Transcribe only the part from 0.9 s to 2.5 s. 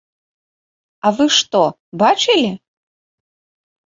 А вы што, бачылі?